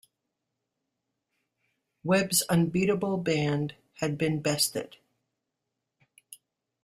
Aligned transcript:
Webb's 2.03 2.41
"unbeatable" 2.49 3.17
band 3.17 3.75
had 3.99 4.17
been 4.17 4.41
bested. 4.41 4.97